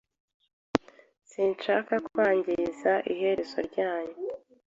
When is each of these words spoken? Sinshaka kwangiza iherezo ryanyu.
Sinshaka 1.31 1.93
kwangiza 2.07 2.93
iherezo 3.13 3.57
ryanyu. 3.69 4.15